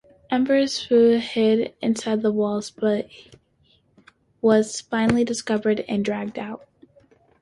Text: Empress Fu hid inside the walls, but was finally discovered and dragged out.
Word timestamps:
Empress 0.31 0.83
Fu 0.87 1.19
hid 1.19 1.75
inside 1.79 2.23
the 2.23 2.31
walls, 2.31 2.71
but 2.71 3.07
was 4.41 4.81
finally 4.81 5.23
discovered 5.23 5.81
and 5.87 6.03
dragged 6.03 6.39
out. 6.39 6.65